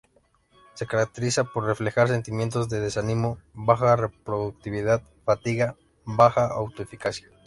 [0.73, 7.27] Se caracteriza por reflejar sentimientos de desánimo, baja productividad, fatiga, baja auto eficacia.